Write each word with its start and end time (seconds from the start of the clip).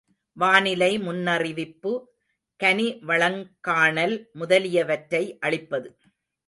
வானிலை 0.37 0.99
முன்னறிவிப்பு, 0.99 1.91
கனிவளங்காணல் 2.59 4.17
முதலியவற்றை 4.33 5.23
அளிப்பது. 5.39 5.89